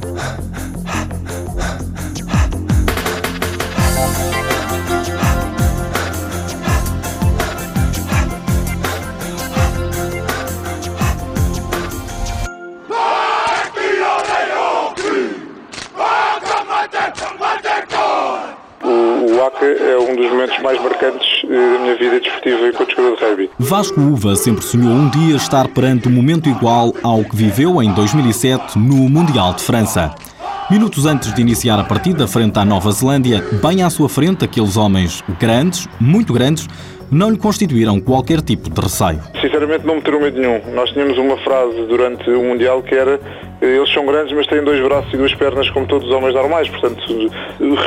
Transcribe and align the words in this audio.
Huh? 0.00 0.38
ACA 19.48 19.64
é 19.64 19.98
um 19.98 20.14
dos 20.14 20.30
momentos 20.30 20.58
mais 20.60 20.80
marcantes 20.80 21.42
eh, 21.44 21.48
da 21.48 21.78
minha 21.78 21.96
vida 21.96 22.20
desportiva 22.20 22.68
enquanto 22.68 22.94
jogador 22.94 23.16
de 23.16 23.24
rugby. 23.24 23.50
Vasco 23.58 24.00
Uva 24.00 24.36
sempre 24.36 24.62
sonhou 24.62 24.90
um 24.92 25.08
dia 25.08 25.36
estar 25.36 25.66
perante 25.68 26.08
um 26.08 26.12
momento 26.12 26.48
igual 26.48 26.92
ao 27.02 27.24
que 27.24 27.34
viveu 27.34 27.82
em 27.82 27.92
2007 27.92 28.78
no 28.78 29.08
Mundial 29.08 29.54
de 29.54 29.62
França. 29.62 30.14
Minutos 30.70 31.06
antes 31.06 31.32
de 31.32 31.40
iniciar 31.40 31.80
a 31.80 31.84
partida 31.84 32.28
frente 32.28 32.58
à 32.58 32.64
Nova 32.64 32.90
Zelândia, 32.90 33.42
bem 33.62 33.82
à 33.82 33.88
sua 33.88 34.06
frente, 34.06 34.44
aqueles 34.44 34.76
homens 34.76 35.24
grandes, 35.40 35.88
muito 35.98 36.30
grandes, 36.30 36.68
não 37.10 37.30
lhe 37.30 37.38
constituíram 37.38 37.98
qualquer 37.98 38.42
tipo 38.42 38.68
de 38.68 38.78
receio. 38.78 39.18
Sinceramente 39.40 39.86
não 39.86 39.94
me 39.94 40.02
terão 40.02 40.20
medo 40.20 40.38
nenhum. 40.38 40.60
Nós 40.74 40.90
tínhamos 40.90 41.16
uma 41.16 41.38
frase 41.38 41.86
durante 41.86 42.28
o 42.28 42.42
Mundial 42.42 42.82
que 42.82 42.94
era 42.94 43.18
eh, 43.62 43.76
eles 43.76 43.90
são 43.94 44.04
grandes 44.04 44.36
mas 44.36 44.46
têm 44.46 44.62
dois 44.62 44.78
braços 44.84 45.10
e 45.14 45.16
duas 45.16 45.34
pernas 45.34 45.70
como 45.70 45.86
todos 45.86 46.06
os 46.06 46.14
homens 46.14 46.34
normais, 46.34 46.68
portanto 46.68 47.30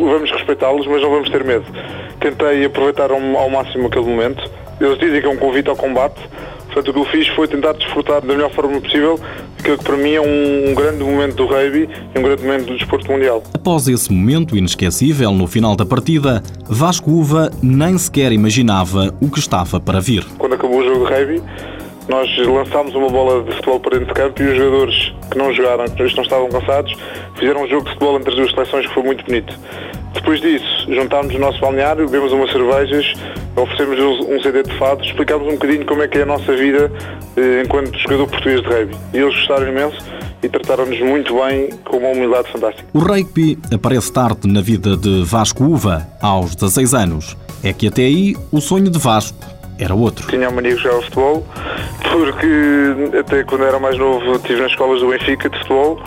vamos 0.00 0.30
respeitá-los 0.30 0.86
mas 0.86 1.02
não 1.02 1.10
vamos 1.10 1.28
ter 1.28 1.44
medo. 1.44 1.66
Tentei 2.20 2.64
aproveitar 2.64 3.10
ao 3.10 3.50
máximo 3.50 3.88
aquele 3.88 4.06
momento. 4.06 4.50
Eles 4.80 4.98
dizem 4.98 5.20
que 5.20 5.26
é 5.26 5.30
um 5.30 5.36
convite 5.36 5.68
ao 5.68 5.76
combate, 5.76 6.18
portanto 6.72 6.88
o 6.88 6.92
que 6.92 6.98
eu 7.00 7.04
fiz 7.04 7.28
foi 7.28 7.46
tentar 7.46 7.72
desfrutar 7.72 8.20
da 8.20 8.34
melhor 8.34 8.50
forma 8.50 8.80
possível 8.80 9.18
aquilo 9.58 9.78
que 9.78 9.84
para 9.84 9.96
mim 9.96 10.12
é 10.12 10.20
um, 10.20 10.74
grande 10.74 11.04
momento 11.04 11.36
do 11.36 11.46
rugby 11.46 11.88
e 12.14 12.18
um 12.18 12.22
grande 12.22 12.42
momento 12.42 12.66
do 12.66 12.76
desporto 12.76 13.10
mundial. 13.10 13.42
Após 13.54 13.86
esse 13.86 14.12
momento 14.12 14.56
inesquecível 14.56 15.32
no 15.32 15.46
final 15.46 15.76
da 15.76 15.86
partida, 15.86 16.42
Vasco 16.66 17.10
Uva 17.10 17.50
nem 17.62 17.96
sequer 17.96 18.32
imaginava 18.32 19.14
o 19.20 19.30
que 19.30 19.38
estava 19.38 19.78
para 19.78 20.00
vir. 20.00 20.24
Quando 20.38 20.54
acabou 20.54 20.80
o 20.80 20.84
jogo 20.84 21.06
de 21.06 21.12
rugby, 21.12 21.42
nós 22.08 22.28
lançámos 22.38 22.94
uma 22.94 23.08
bola 23.08 23.44
de 23.44 23.54
futebol 23.54 23.78
para 23.78 23.98
dentro 23.98 24.14
de 24.14 24.20
campo 24.20 24.42
e 24.42 24.46
os 24.46 24.56
jogadores 24.56 25.14
que 25.30 25.38
não 25.38 25.52
jogaram, 25.52 25.84
que 25.84 26.02
não 26.02 26.22
estavam 26.22 26.48
cansados, 26.48 26.94
fizeram 27.36 27.62
um 27.62 27.68
jogo 27.68 27.84
de 27.84 27.90
futebol 27.90 28.16
entre 28.16 28.30
as 28.30 28.36
duas 28.36 28.50
seleções 28.50 28.86
que 28.86 28.94
foi 28.94 29.02
muito 29.04 29.24
bonito. 29.24 29.56
Depois 30.14 30.40
disso, 30.40 30.86
juntámos 30.88 31.34
o 31.34 31.38
nosso 31.38 31.60
balneário, 31.60 32.06
bebemos 32.06 32.32
umas 32.32 32.50
cervejas, 32.50 33.14
oferecemos 33.56 34.20
um 34.26 34.40
CD 34.42 34.62
de 34.62 34.78
fado, 34.78 35.02
explicámos 35.04 35.48
um 35.48 35.52
bocadinho 35.52 35.86
como 35.86 36.02
é 36.02 36.08
que 36.08 36.18
é 36.18 36.22
a 36.22 36.26
nossa 36.26 36.54
vida 36.54 36.90
eh, 37.36 37.62
enquanto 37.64 37.96
jogador 37.98 38.28
português 38.28 38.62
de 38.62 38.68
rugby. 38.68 38.96
E 39.14 39.18
eles 39.18 39.34
gostaram 39.34 39.68
imenso 39.68 39.96
e 40.42 40.48
trataram-nos 40.48 41.00
muito 41.00 41.34
bem, 41.42 41.70
com 41.84 41.98
uma 41.98 42.08
humildade 42.08 42.50
fantástica. 42.50 42.86
O 42.92 42.98
rugby 42.98 43.58
aparece 43.72 44.12
tarde 44.12 44.48
na 44.48 44.60
vida 44.60 44.96
de 44.96 45.22
Vasco 45.24 45.64
Uva, 45.64 46.06
aos 46.20 46.54
16 46.54 46.94
anos. 46.94 47.36
É 47.64 47.72
que 47.72 47.86
até 47.86 48.02
aí 48.02 48.36
o 48.50 48.60
sonho 48.60 48.90
de 48.90 48.98
Vasco 48.98 49.38
era 49.82 49.94
outro. 49.94 50.26
Tinha 50.28 50.48
a 50.48 50.50
mania 50.50 50.74
de 50.74 50.82
jogar 50.82 51.02
futebol, 51.02 51.46
porque 52.10 53.18
até 53.18 53.44
quando 53.44 53.64
era 53.64 53.78
mais 53.78 53.98
novo 53.98 54.32
estive 54.36 54.60
nas 54.60 54.70
escolas 54.70 55.00
do 55.00 55.08
Benfica 55.08 55.48
de 55.48 55.58
futebol 55.58 55.98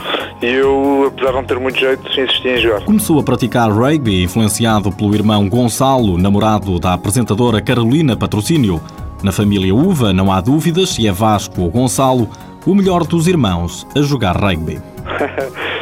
e 0.42 0.48
eu, 0.48 1.12
apesar 1.14 1.31
de 1.31 1.36
não 1.36 1.44
ter 1.44 1.59
muito 1.59 1.80
jeito, 1.80 2.08
insistia 2.08 2.58
em 2.58 2.62
jogar. 2.62 2.81
Começou 2.81 3.20
a 3.20 3.23
praticar 3.23 3.72
rugby 3.72 4.23
influenciado 4.23 4.92
pelo 4.92 5.16
irmão 5.16 5.48
Gonçalo, 5.50 6.18
namorado 6.18 6.80
da 6.80 6.94
apresentadora 6.94 7.62
Carolina 7.62 8.16
Patrocínio. 8.16 8.81
Na 9.23 9.31
família 9.31 9.73
Uva 9.73 10.14
não 10.14 10.31
há 10.31 10.40
dúvidas 10.40 10.90
se 10.90 11.08
é 11.08 11.12
Vasco 11.12 11.62
ou 11.62 11.70
Gonçalo 11.70 12.30
o 12.66 12.76
melhor 12.76 13.06
dos 13.06 13.28
irmãos 13.28 13.88
a 13.96 14.02
jogar 14.02 14.36
rugby. 14.36 14.80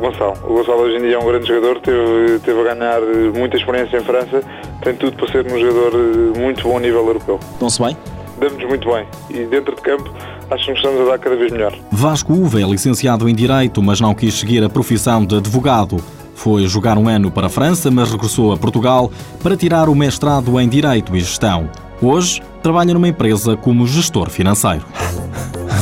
O 0.00 0.02
Gonçalo. 0.02 0.32
O 0.44 0.54
Gonçalo 0.54 0.80
hoje 0.80 0.96
em 0.96 1.00
dia 1.02 1.16
é 1.16 1.18
um 1.18 1.26
grande 1.26 1.46
jogador, 1.46 1.78
teve, 1.80 2.38
teve 2.38 2.58
a 2.58 2.74
ganhar 2.74 3.00
muita 3.36 3.58
experiência 3.58 3.98
em 3.98 4.00
França, 4.00 4.42
tem 4.82 4.94
tudo 4.94 5.14
para 5.14 5.30
ser 5.30 5.46
um 5.46 5.58
jogador 5.60 5.92
muito 6.38 6.62
bom 6.62 6.78
a 6.78 6.80
nível 6.80 7.06
europeu. 7.06 7.38
Estão-se 7.52 7.82
bem? 7.82 7.94
Damos 8.38 8.64
muito 8.64 8.90
bem 8.90 9.06
e 9.28 9.44
dentro 9.44 9.76
de 9.76 9.82
campo 9.82 10.10
acho 10.50 10.64
que 10.64 10.70
nos 10.70 10.78
estamos 10.78 11.02
a 11.02 11.04
dar 11.04 11.18
cada 11.18 11.36
vez 11.36 11.52
melhor. 11.52 11.74
Vasco 11.92 12.32
Uva 12.32 12.62
é 12.62 12.64
licenciado 12.64 13.28
em 13.28 13.34
Direito, 13.34 13.82
mas 13.82 14.00
não 14.00 14.14
quis 14.14 14.32
seguir 14.32 14.64
a 14.64 14.70
profissão 14.70 15.22
de 15.22 15.36
advogado. 15.36 15.98
Foi 16.34 16.66
jogar 16.66 16.96
um 16.96 17.06
ano 17.06 17.30
para 17.30 17.48
a 17.48 17.50
França, 17.50 17.90
mas 17.90 18.10
regressou 18.10 18.54
a 18.54 18.56
Portugal 18.56 19.12
para 19.42 19.54
tirar 19.54 19.90
o 19.90 19.94
mestrado 19.94 20.58
em 20.58 20.66
Direito 20.66 21.14
e 21.14 21.20
Gestão. 21.20 21.68
Hoje, 22.00 22.40
trabalha 22.62 22.94
numa 22.94 23.08
empresa 23.08 23.54
como 23.54 23.86
gestor 23.86 24.30
financeiro. 24.30 24.86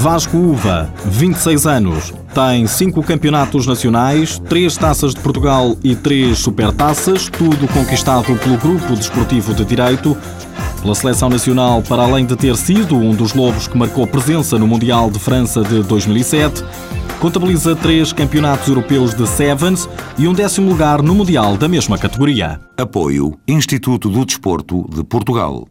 Vasco 0.00 0.36
Uva, 0.36 0.88
26 1.06 1.66
anos, 1.66 2.14
tem 2.32 2.69
5 2.69 3.03
campeonatos 3.03 3.66
nacionais, 3.66 4.38
3 4.48 4.76
taças 4.76 5.12
de 5.12 5.20
Portugal 5.20 5.76
e 5.82 5.97
3 5.97 6.38
supertaças, 6.38 7.28
tudo 7.28 7.66
conquistado 7.66 8.32
pelo 8.37 8.56
Grupo 8.58 8.94
Desportivo 8.94 9.53
de 9.53 9.64
Direito. 9.64 10.16
Pela 10.81 10.94
seleção 10.94 11.28
nacional, 11.28 11.82
para 11.82 12.04
além 12.04 12.25
de 12.25 12.37
ter 12.37 12.56
sido 12.56 12.97
um 12.97 13.12
dos 13.12 13.34
lobos 13.34 13.66
que 13.66 13.76
marcou 13.76 14.06
presença 14.06 14.56
no 14.56 14.69
Mundial 14.69 15.10
de 15.10 15.19
França 15.19 15.64
de 15.64 15.82
2007, 15.82 16.64
contabiliza 17.19 17.75
3 17.75 18.12
campeonatos 18.12 18.69
europeus 18.69 19.12
de 19.12 19.26
Sevens 19.26 19.88
e 20.16 20.28
um 20.28 20.32
décimo 20.32 20.70
lugar 20.70 21.03
no 21.03 21.12
Mundial 21.12 21.56
da 21.56 21.66
mesma 21.66 21.98
categoria. 21.98 22.60
Apoio 22.76 23.37
Instituto 23.48 24.08
do 24.08 24.25
Desporto 24.25 24.88
de 24.94 25.03
Portugal. 25.03 25.66